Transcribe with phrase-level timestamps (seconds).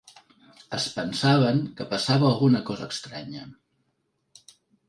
[0.77, 3.47] Es pensaven que passava alguna cosa estranya.